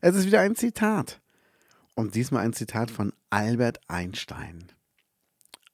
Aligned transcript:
Es 0.00 0.14
ist 0.14 0.26
wieder 0.26 0.40
ein 0.40 0.56
Zitat 0.56 1.20
und 1.94 2.14
diesmal 2.14 2.44
ein 2.44 2.52
Zitat 2.52 2.90
von 2.90 3.12
Albert 3.30 3.80
Einstein. 3.88 4.72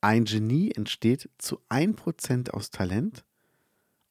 Ein 0.01 0.25
Genie 0.25 0.73
entsteht 0.73 1.31
zu 1.39 1.61
1% 1.69 2.51
aus 2.51 2.71
Talent 2.71 3.25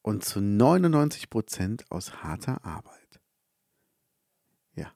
und 0.01 0.23
zu 0.23 0.39
99% 0.39 1.83
aus 1.89 2.23
harter 2.23 2.65
Arbeit. 2.65 3.19
Ja. 4.75 4.91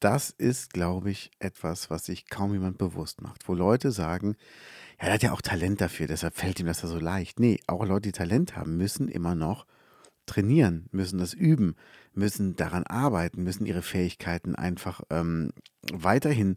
Das 0.00 0.30
ist, 0.30 0.72
glaube 0.72 1.10
ich, 1.10 1.30
etwas, 1.38 1.90
was 1.90 2.06
sich 2.06 2.28
kaum 2.28 2.52
jemand 2.52 2.78
bewusst 2.78 3.22
macht, 3.22 3.48
wo 3.48 3.54
Leute 3.54 3.92
sagen, 3.92 4.36
ja, 5.00 5.08
er 5.08 5.14
hat 5.14 5.22
ja 5.22 5.32
auch 5.32 5.42
Talent 5.42 5.80
dafür, 5.80 6.06
deshalb 6.06 6.36
fällt 6.36 6.60
ihm 6.60 6.66
das 6.66 6.82
ja 6.82 6.88
so 6.88 6.98
leicht. 6.98 7.40
Nee, 7.40 7.60
auch 7.66 7.84
Leute, 7.84 8.08
die 8.08 8.12
Talent 8.12 8.56
haben, 8.56 8.76
müssen 8.76 9.08
immer 9.08 9.34
noch 9.34 9.66
trainieren, 10.26 10.86
müssen 10.92 11.18
das 11.18 11.34
üben, 11.34 11.76
müssen 12.14 12.56
daran 12.56 12.84
arbeiten, 12.84 13.42
müssen 13.42 13.66
ihre 13.66 13.82
Fähigkeiten 13.82 14.54
einfach 14.54 15.02
ähm, 15.10 15.52
weiterhin, 15.92 16.56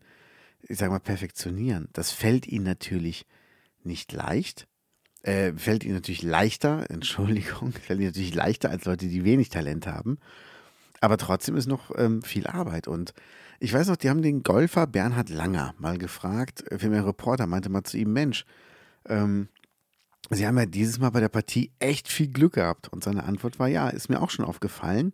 ich 0.62 0.78
sag 0.78 0.90
mal, 0.90 1.00
perfektionieren. 1.00 1.90
Das 1.94 2.12
fällt 2.12 2.48
ihnen 2.48 2.66
natürlich 2.66 3.26
nicht 3.84 4.12
leicht. 4.12 4.68
Äh, 5.24 5.54
fällt 5.54 5.84
ihnen 5.84 5.96
natürlich 5.96 6.24
leichter, 6.24 6.86
Entschuldigung, 6.90 7.72
fällt 7.72 8.00
ihnen 8.00 8.10
natürlich 8.10 8.36
leichter 8.36 8.70
als 8.70 8.86
Leute, 8.86 9.08
die 9.08 9.24
wenig 9.24 9.50
Talent 9.50 9.88
haben. 9.88 10.20
Aber 11.00 11.18
trotzdem 11.18 11.56
ist 11.56 11.68
noch 11.68 11.92
ähm, 11.96 12.22
viel 12.22 12.48
Arbeit. 12.48 12.88
Und 12.88 13.14
ich 13.60 13.74
weiß 13.74 13.88
noch, 13.88 13.98
die 13.98 14.10
haben 14.10 14.22
den 14.22 14.44
Golfer 14.44 14.88
Bernhard 14.88 15.30
Langer 15.30 15.74
mal 15.78 15.98
gefragt, 15.98 16.64
für 16.70 16.86
einen 16.86 17.04
Reporter 17.04 17.48
meinte 17.48 17.70
mal 17.70 17.84
zu 17.84 17.98
ihm, 17.98 18.14
Mensch, 18.14 18.46
ähm, 19.08 19.48
Sie 20.30 20.46
haben 20.46 20.58
ja 20.58 20.66
dieses 20.66 21.00
Mal 21.00 21.10
bei 21.12 21.22
der 21.22 21.30
Partie 21.30 21.72
echt 21.80 22.10
viel 22.10 22.28
Glück 22.28 22.54
gehabt. 22.54 22.90
Und 22.90 23.04
seine 23.04 23.24
Antwort 23.24 23.60
war, 23.60 23.68
ja, 23.68 23.90
ist 23.90 24.10
mir 24.10 24.22
auch 24.22 24.30
schon 24.30 24.46
aufgefallen. 24.46 25.14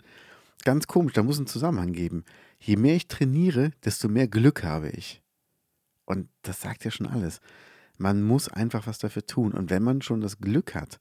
Ganz 0.66 0.88
komisch, 0.88 1.14
da 1.14 1.24
muss 1.24 1.40
ein 1.40 1.48
Zusammenhang 1.48 1.94
geben. 1.94 2.24
Je 2.60 2.78
mehr 2.78 2.96
ich 2.96 3.08
trainiere, 3.08 3.72
desto 3.84 4.08
mehr 4.08 4.28
Glück 4.28 4.64
habe 4.64 4.90
ich. 4.90 5.22
Und 6.06 6.30
das 6.42 6.62
sagt 6.62 6.84
ja 6.86 6.92
schon 6.92 7.08
alles. 7.08 7.42
Man 7.98 8.24
muss 8.24 8.48
einfach 8.48 8.88
was 8.88 8.98
dafür 8.98 9.26
tun. 9.26 9.52
Und 9.54 9.70
wenn 9.70 9.84
man 9.84 10.02
schon 10.02 10.22
das 10.22 10.40
Glück 10.40 10.74
hat, 10.74 11.00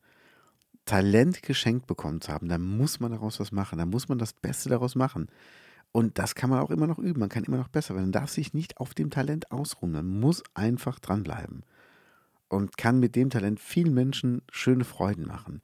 Talent 0.84 1.42
geschenkt 1.42 1.86
bekommen 1.86 2.20
zu 2.20 2.32
haben, 2.32 2.48
dann 2.48 2.62
muss 2.62 3.00
man 3.00 3.12
daraus 3.12 3.40
was 3.40 3.52
machen. 3.52 3.78
Dann 3.78 3.88
muss 3.88 4.08
man 4.08 4.18
das 4.18 4.32
Beste 4.32 4.68
daraus 4.68 4.94
machen. 4.94 5.28
Und 5.92 6.18
das 6.18 6.34
kann 6.34 6.50
man 6.50 6.60
auch 6.60 6.70
immer 6.70 6.86
noch 6.86 6.98
üben. 6.98 7.20
Man 7.20 7.28
kann 7.28 7.44
immer 7.44 7.58
noch 7.58 7.68
besser 7.68 7.94
werden. 7.94 8.06
Man 8.06 8.12
darf 8.12 8.30
sich 8.30 8.52
nicht 8.52 8.78
auf 8.78 8.94
dem 8.94 9.10
Talent 9.10 9.52
ausruhen. 9.52 9.92
Man 9.92 10.20
muss 10.20 10.42
einfach 10.54 10.98
dranbleiben. 10.98 11.62
Und 12.52 12.76
kann 12.76 13.00
mit 13.00 13.16
dem 13.16 13.30
Talent 13.30 13.60
vielen 13.60 13.94
Menschen 13.94 14.42
schöne 14.50 14.84
Freuden 14.84 15.26
machen. 15.26 15.62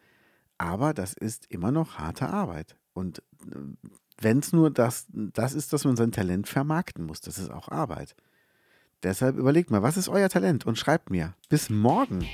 Aber 0.56 0.95
das 0.95 1.12
ist 1.12 1.45
immer 1.50 1.70
noch 1.70 1.98
harte 1.98 2.30
Arbeit. 2.30 2.77
Und 2.95 3.19
äh, 3.19 3.56
wenn 4.20 4.39
es 4.39 4.55
nur 4.55 4.70
das, 4.70 5.06
das 5.11 5.53
ist, 5.53 5.74
dass 5.74 5.85
man 5.85 5.96
sein 5.96 6.13
Talent 6.13 6.48
vermarkten 6.48 7.05
muss, 7.05 7.20
das 7.20 7.39
ist 7.39 7.51
auch 7.51 7.68
Arbeit. 7.68 8.17
Deshalb 9.02 9.36
überlegt 9.36 9.70
mal, 9.70 9.83
was 9.83 9.98
ist 9.98 10.08
euer 10.08 10.30
Talent 10.30 10.64
und 10.64 10.79
schreibt 10.79 11.11
mir. 11.11 11.35
Bis 11.51 11.68
morgen. 11.68 12.27